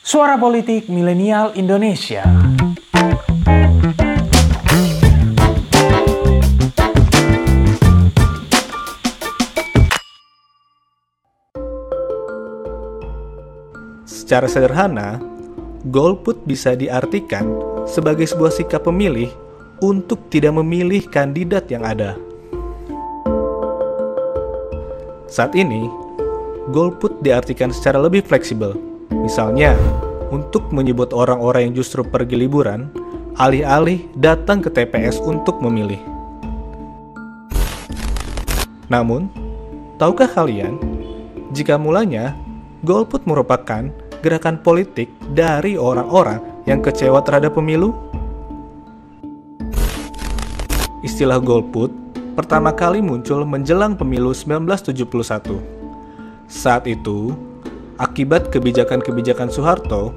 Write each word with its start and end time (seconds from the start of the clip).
Suara 0.00 0.40
Politik 0.40 0.88
Milenial 0.88 1.52
Indonesia. 1.60 2.24
Secara 14.08 14.48
sederhana, 14.48 15.20
golput 15.92 16.48
bisa 16.48 16.72
diartikan 16.72 17.60
sebagai 17.84 18.24
sebuah 18.24 18.56
sikap 18.56 18.88
pemilih 18.88 19.28
untuk 19.84 20.32
tidak 20.32 20.56
memilih 20.56 21.04
kandidat 21.12 21.68
yang 21.68 21.84
ada. 21.84 22.16
Saat 25.28 25.52
ini, 25.52 25.92
golput 26.72 27.20
diartikan 27.20 27.68
secara 27.68 28.00
lebih 28.00 28.24
fleksibel. 28.24 28.89
Misalnya, 29.10 29.74
untuk 30.30 30.70
menyebut 30.70 31.10
orang-orang 31.10 31.70
yang 31.70 31.74
justru 31.82 32.06
pergi 32.06 32.38
liburan, 32.38 32.90
alih-alih 33.34 34.06
datang 34.14 34.62
ke 34.62 34.70
TPS 34.70 35.18
untuk 35.18 35.58
memilih. 35.58 35.98
Namun, 38.90 39.30
tahukah 39.98 40.30
kalian, 40.30 40.78
jika 41.50 41.78
mulanya 41.78 42.38
golput 42.86 43.26
merupakan 43.26 43.90
gerakan 44.22 44.62
politik 44.62 45.10
dari 45.34 45.74
orang-orang 45.74 46.38
yang 46.66 46.78
kecewa 46.78 47.22
terhadap 47.26 47.58
pemilu? 47.58 47.94
Istilah 51.00 51.40
golput 51.40 51.90
pertama 52.36 52.70
kali 52.70 53.02
muncul 53.02 53.42
menjelang 53.42 53.96
pemilu 53.96 54.30
1971. 54.36 55.58
Saat 56.50 56.84
itu, 56.90 57.32
akibat 58.00 58.48
kebijakan-kebijakan 58.48 59.52
Soeharto, 59.52 60.16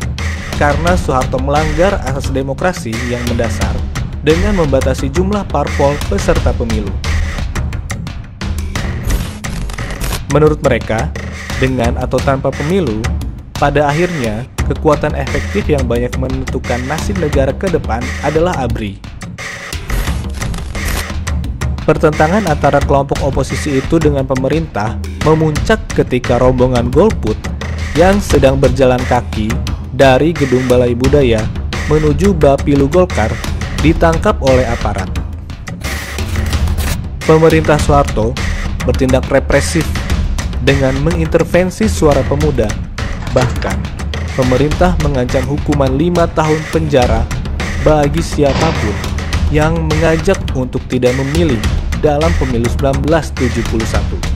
karena 0.56 0.96
Soeharto 0.96 1.36
melanggar 1.40 2.00
asas 2.08 2.32
demokrasi 2.32 2.96
yang 3.12 3.20
mendasar 3.28 3.76
dengan 4.24 4.56
membatasi 4.56 5.12
jumlah 5.12 5.44
parpol 5.52 5.94
peserta 6.08 6.56
pemilu. 6.56 6.92
Menurut 10.32 10.60
mereka, 10.64 11.12
dengan 11.60 11.96
atau 12.00 12.20
tanpa 12.20 12.52
pemilu, 12.52 13.00
pada 13.56 13.88
akhirnya 13.88 14.44
kekuatan 14.68 15.16
efektif 15.16 15.68
yang 15.72 15.88
banyak 15.88 16.12
menentukan 16.20 16.82
nasib 16.92 17.16
negara 17.24 17.56
ke 17.56 17.72
depan 17.72 18.04
adalah 18.20 18.52
ABRI. 18.68 19.00
Pertentangan 21.86 22.50
antara 22.50 22.82
kelompok 22.82 23.22
oposisi 23.22 23.78
itu 23.78 24.02
dengan 24.02 24.26
pemerintah 24.26 24.98
memuncak 25.22 25.78
ketika 25.94 26.42
rombongan 26.42 26.90
golput 26.90 27.38
yang 27.94 28.18
sedang 28.18 28.58
berjalan 28.58 29.00
kaki 29.06 29.54
dari 29.96 30.36
Gedung 30.36 30.68
Balai 30.68 30.92
Budaya 30.92 31.40
menuju 31.88 32.36
Bapilu 32.36 32.92
Golkar 32.92 33.32
ditangkap 33.80 34.36
oleh 34.44 34.68
aparat. 34.68 35.08
Pemerintah 37.24 37.80
Soeharto 37.80 38.36
bertindak 38.84 39.26
represif 39.32 39.88
dengan 40.62 40.94
mengintervensi 41.02 41.88
suara 41.88 42.22
pemuda. 42.28 42.68
Bahkan, 43.32 43.78
pemerintah 44.36 44.94
mengancam 45.02 45.48
hukuman 45.48 45.96
lima 45.96 46.28
tahun 46.36 46.60
penjara 46.70 47.24
bagi 47.82 48.22
siapa 48.22 48.70
pun 48.84 48.96
yang 49.50 49.88
mengajak 49.88 50.38
untuk 50.54 50.84
tidak 50.92 51.16
memilih 51.16 51.62
dalam 52.04 52.30
pemilu 52.38 52.68
1971. 52.78 54.35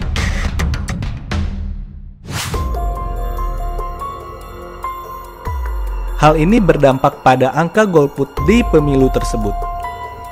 Hal 6.19 6.35
ini 6.35 6.59
berdampak 6.59 7.23
pada 7.23 7.55
angka 7.55 7.87
golput 7.87 8.27
di 8.43 8.59
pemilu 8.67 9.07
tersebut. 9.07 9.55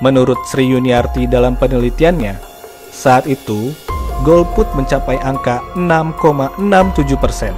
Menurut 0.04 0.36
Sri 0.44 0.68
Yuniarti 0.68 1.32
dalam 1.32 1.56
penelitiannya, 1.56 2.36
saat 2.92 3.24
itu 3.24 3.72
golput 4.28 4.68
mencapai 4.76 5.16
angka 5.24 5.64
6,67 5.80 7.16
persen. 7.16 7.56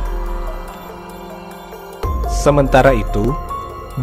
Sementara 2.29 2.93
itu, 2.93 3.33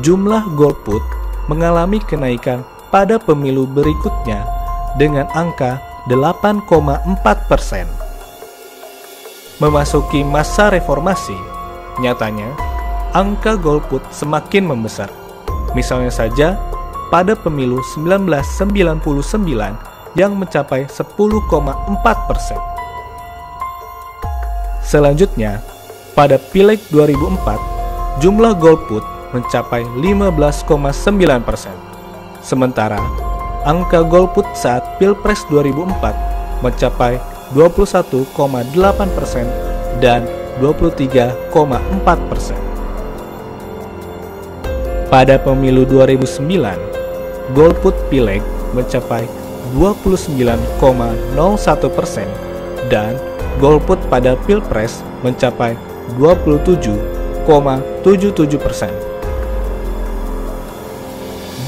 jumlah 0.03 0.43
golput 0.59 1.07
mengalami 1.47 2.03
kenaikan 2.03 2.67
pada 2.91 3.23
pemilu 3.23 3.63
berikutnya 3.71 4.43
dengan 4.99 5.31
angka 5.39 5.79
8,4 6.11 7.23
persen. 7.47 7.87
Memasuki 9.63 10.27
masa 10.27 10.67
reformasi, 10.75 11.39
nyatanya 12.03 12.66
angka 13.17 13.57
golput 13.57 14.05
semakin 14.13 14.69
membesar. 14.69 15.09
Misalnya 15.73 16.13
saja, 16.13 16.61
pada 17.09 17.33
pemilu 17.33 17.81
1999 17.97 19.01
yang 20.21 20.37
mencapai 20.37 20.85
10,4 20.85 22.29
persen. 22.29 22.61
Selanjutnya, 24.85 25.65
pada 26.13 26.37
Pileg 26.37 26.77
2004, 26.93 28.21
jumlah 28.21 28.53
golput 28.61 29.01
mencapai 29.33 29.81
15,9 29.97 31.41
persen. 31.41 31.73
Sementara, 32.45 33.01
angka 33.65 34.05
golput 34.05 34.45
saat 34.53 35.01
Pilpres 35.01 35.41
2004 35.49 36.61
mencapai 36.61 37.17
21,8 37.57 39.17
persen 39.17 39.49
dan 40.05 40.29
23,4 40.61 42.29
persen. 42.29 42.66
Pada 45.07 45.39
pemilu 45.39 45.87
2009, 45.87 47.55
golput 47.55 47.95
Pileg 48.11 48.43
mencapai 48.75 49.23
29,01 49.79 50.67
persen 51.95 52.27
dan 52.91 53.15
golput 53.63 54.03
pada 54.11 54.35
Pilpres 54.51 55.07
mencapai 55.23 55.79
27,77 56.19 57.47
persen. 58.59 58.91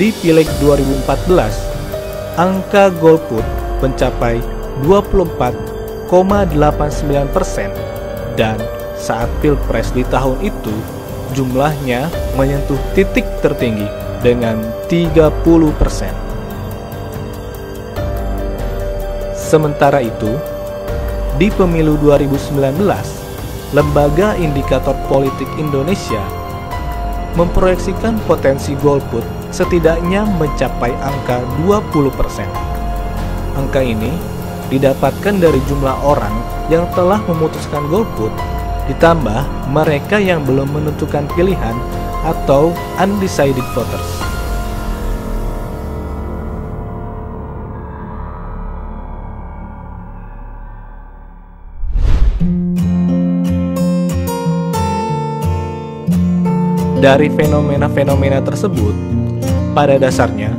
Di 0.03 0.11
Pileg 0.19 0.51
2014, 0.59 2.35
angka 2.35 2.91
golput 2.99 3.47
mencapai 3.79 4.43
24,89 4.83 6.11
persen 7.31 7.71
dan 8.35 8.59
saat 8.99 9.31
Pilpres 9.39 9.95
di 9.95 10.03
tahun 10.07 10.39
itu 10.43 10.75
jumlahnya 11.39 12.11
menyentuh 12.39 12.79
titik 12.95 13.27
tertinggi 13.43 13.91
dengan 14.23 14.63
30 14.87 15.75
persen. 15.75 16.15
Sementara 19.35 19.99
itu, 19.99 20.39
di 21.35 21.51
pemilu 21.51 21.99
2019, 21.99 22.79
Lembaga 23.75 24.39
Indikator 24.39 24.95
Politik 25.11 25.51
Indonesia 25.59 26.23
memproyeksikan 27.37 28.17
potensi 28.25 28.73
golput 28.79 29.21
setidaknya 29.51 30.25
mencapai 30.39 30.95
angka 31.03 31.43
20%. 31.67 32.47
Angka 33.59 33.83
ini 33.83 34.15
didapatkan 34.73 35.35
dari 35.37 35.61
jumlah 35.67 35.97
orang 36.07 36.33
yang 36.73 36.87
telah 36.95 37.21
memutuskan 37.27 37.85
golput 37.93 38.33
ditambah 38.89 39.45
mereka 39.69 40.17
yang 40.17 40.45
belum 40.49 40.73
menentukan 40.73 41.29
pilihan 41.37 41.77
atau 42.29 42.77
undecided 43.01 43.65
voters. 43.73 44.21
Dari 56.99 57.31
fenomena-fenomena 57.31 58.43
tersebut, 58.43 58.91
pada 59.71 60.03
dasarnya, 60.03 60.51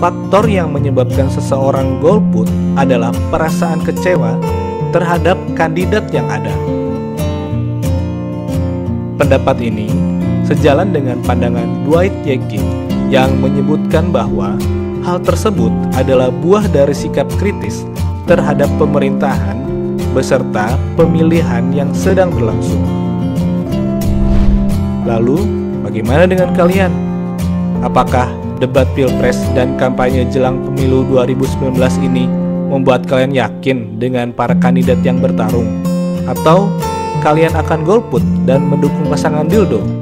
faktor 0.00 0.48
yang 0.48 0.72
menyebabkan 0.72 1.28
seseorang 1.28 2.00
golput 2.00 2.48
adalah 2.80 3.12
perasaan 3.28 3.84
kecewa 3.84 4.40
terhadap 4.90 5.36
kandidat 5.52 6.08
yang 6.08 6.24
ada. 6.32 6.56
Pendapat 9.20 9.60
ini 9.60 9.92
sejalan 10.52 10.92
dengan 10.92 11.16
pandangan 11.24 11.88
Dwight 11.88 12.12
Yekin 12.28 12.60
yang 13.08 13.40
menyebutkan 13.40 14.12
bahwa 14.12 14.60
hal 15.00 15.16
tersebut 15.24 15.72
adalah 15.96 16.28
buah 16.28 16.68
dari 16.68 16.92
sikap 16.92 17.26
kritis 17.40 17.88
terhadap 18.28 18.68
pemerintahan 18.76 19.56
beserta 20.12 20.76
pemilihan 21.00 21.72
yang 21.72 21.88
sedang 21.96 22.28
berlangsung. 22.28 22.84
Lalu, 25.02 25.62
Bagaimana 25.82 26.30
dengan 26.30 26.54
kalian? 26.54 26.94
Apakah 27.82 28.30
debat 28.62 28.86
pilpres 28.94 29.42
dan 29.50 29.74
kampanye 29.74 30.22
jelang 30.30 30.62
pemilu 30.62 31.02
2019 31.10 31.74
ini 32.06 32.30
membuat 32.70 33.04
kalian 33.10 33.34
yakin 33.34 33.98
dengan 33.98 34.30
para 34.30 34.54
kandidat 34.54 35.02
yang 35.02 35.18
bertarung? 35.18 35.82
Atau 36.30 36.70
kalian 37.20 37.50
akan 37.58 37.82
golput 37.82 38.22
dan 38.46 38.62
mendukung 38.62 39.10
pasangan 39.10 39.44
dildo? 39.50 40.01